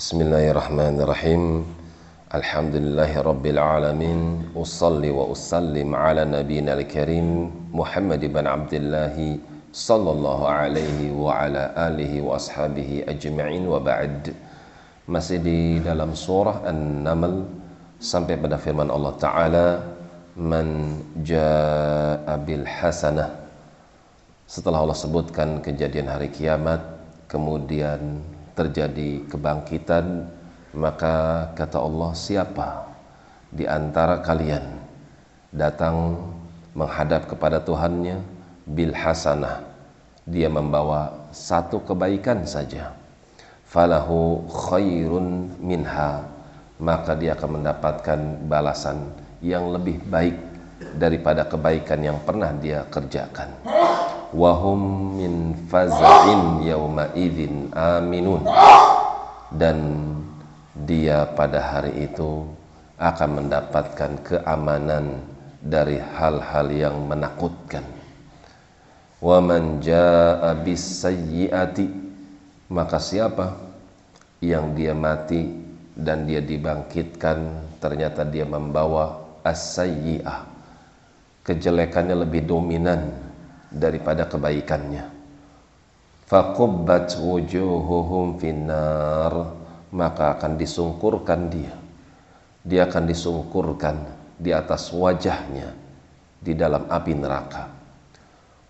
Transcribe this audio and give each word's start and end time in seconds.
Bismillahirrahmanirrahim. 0.00 1.60
Alhamdulillahi 2.32 3.20
Rabbil 3.20 3.60
Alamin. 3.60 4.48
Usalli 4.56 5.12
wa 5.12 5.28
usallim 5.28 5.92
ala 5.92 6.24
nabina 6.24 6.72
al-karim 6.72 7.52
Muhammad 7.68 8.24
ibn 8.24 8.48
Abdullah 8.48 9.12
Sallallahu 9.76 10.48
alaihi 10.48 11.12
wa 11.12 11.44
ala 11.44 11.76
alihi 11.76 12.24
wa 12.24 12.40
ashabihi 12.40 13.04
ajma'in 13.12 13.68
wa 13.68 13.76
ba'd. 13.76 14.32
Masih 15.04 15.36
di 15.36 15.84
dalam 15.84 16.16
surah 16.16 16.64
An-Naml 16.64 17.44
Sampai 18.00 18.40
pada 18.40 18.56
firman 18.56 18.88
Allah 18.88 19.12
Ta'ala 19.20 19.66
Man 20.32 20.96
ja'a 21.20 22.40
bil 22.40 22.64
hasanah. 22.64 23.36
Setelah 24.48 24.80
Allah 24.80 24.96
sebutkan 24.96 25.60
kejadian 25.60 26.08
hari 26.08 26.32
kiamat 26.32 26.80
Kemudian 27.28 28.39
terjadi 28.60 29.24
kebangkitan 29.24 30.28
maka 30.76 31.48
kata 31.56 31.80
Allah 31.80 32.12
siapa 32.12 32.68
di 33.48 33.64
antara 33.64 34.20
kalian 34.20 34.62
datang 35.48 36.20
menghadap 36.76 37.24
kepada 37.26 37.58
Tuhannya 37.64 38.20
bil 38.68 38.92
hasanah? 38.92 39.64
Dia 40.28 40.52
membawa 40.52 41.32
satu 41.32 41.82
kebaikan 41.82 42.44
saja. 42.44 42.92
Falahu 43.66 44.46
khairun 44.46 45.56
minha. 45.58 46.22
Maka 46.80 47.12
dia 47.12 47.36
akan 47.36 47.60
mendapatkan 47.60 48.20
balasan 48.48 49.10
yang 49.44 49.68
lebih 49.68 50.00
baik 50.08 50.36
daripada 50.96 51.44
kebaikan 51.44 52.00
yang 52.00 52.18
pernah 52.24 52.56
dia 52.56 52.88
kerjakan 52.88 53.52
wahum 54.30 55.14
min 55.18 55.54
faza'in 55.66 56.64
yauma 56.66 57.10
idzin 57.14 57.70
aminun. 57.74 58.46
Dan 59.50 59.78
dia 60.86 61.26
pada 61.34 61.58
hari 61.58 62.06
itu 62.06 62.46
akan 63.00 63.30
mendapatkan 63.44 64.12
keamanan 64.22 65.24
dari 65.60 65.98
hal-hal 65.98 66.66
yang 66.70 66.96
menakutkan. 67.04 67.84
Wa 69.20 69.36
man 69.42 69.84
jaa 69.84 70.56
bisayyiati 70.56 71.84
maka 72.72 72.96
siapa 72.96 73.58
yang 74.40 74.72
dia 74.72 74.96
mati 74.96 75.44
dan 75.92 76.24
dia 76.24 76.40
dibangkitkan 76.40 77.68
ternyata 77.82 78.24
dia 78.24 78.48
membawa 78.48 79.20
as-sayyi'ah. 79.44 80.48
Kejelekannya 81.44 82.24
lebih 82.24 82.48
dominan 82.48 83.29
daripada 83.70 84.26
kebaikannya. 84.26 85.06
Faqubbat 86.26 87.18
wujuhuhum 87.18 88.38
finnar 88.38 89.34
maka 89.90 90.38
akan 90.38 90.54
disungkurkan 90.54 91.50
dia. 91.50 91.74
Dia 92.62 92.86
akan 92.86 93.04
disungkurkan 93.08 93.96
di 94.38 94.54
atas 94.54 94.94
wajahnya 94.94 95.74
di 96.38 96.52
dalam 96.54 96.86
api 96.86 97.12
neraka. 97.16 97.64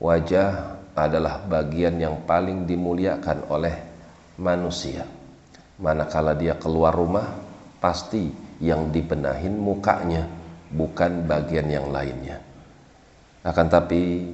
Wajah 0.00 0.80
adalah 0.96 1.44
bagian 1.44 2.00
yang 2.00 2.24
paling 2.24 2.64
dimuliakan 2.64 3.46
oleh 3.52 3.76
manusia. 4.40 5.04
Manakala 5.80 6.36
dia 6.36 6.56
keluar 6.56 6.92
rumah, 6.92 7.28
pasti 7.80 8.32
yang 8.60 8.92
dibenahin 8.92 9.56
mukanya, 9.56 10.24
bukan 10.72 11.24
bagian 11.24 11.68
yang 11.68 11.88
lainnya. 11.88 12.40
Akan 13.40 13.72
tapi 13.72 14.28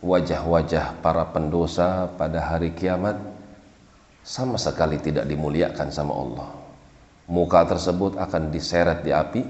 wajah-wajah 0.00 1.00
para 1.04 1.28
pendosa 1.28 2.08
pada 2.16 2.40
hari 2.40 2.72
kiamat 2.72 3.20
sama 4.24 4.56
sekali 4.56 5.00
tidak 5.00 5.28
dimuliakan 5.28 5.88
sama 5.92 6.12
Allah. 6.16 6.48
Muka 7.30 7.68
tersebut 7.68 8.18
akan 8.18 8.50
diseret 8.50 9.06
di 9.06 9.14
api 9.14 9.40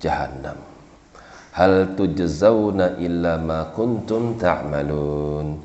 jahanam. 0.00 0.56
Hal 1.52 1.98
tujzauna 1.98 2.96
illa 3.02 3.36
ma 3.36 3.68
kuntum 3.74 4.38
ta'malun. 4.38 5.60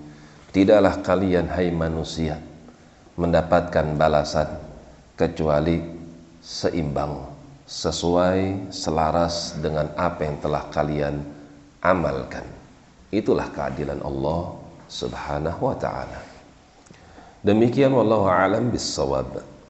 Tidaklah 0.54 1.02
kalian 1.02 1.50
hai 1.50 1.74
manusia 1.74 2.38
mendapatkan 3.18 3.94
balasan 3.98 4.50
kecuali 5.18 5.82
seimbang 6.42 7.26
sesuai 7.64 8.70
selaras 8.74 9.58
dengan 9.62 9.90
apa 9.98 10.22
yang 10.26 10.38
telah 10.42 10.64
kalian 10.70 11.16
amalkan. 11.82 12.63
Itulah 13.14 13.54
keadilan 13.54 14.02
Allah 14.02 14.58
Subhanahu 14.90 15.70
wa 15.70 15.78
taala. 15.78 16.18
Demikian 17.46 17.94
wallahu 17.94 18.26
alam 18.26 18.74
bisawab. 18.74 19.53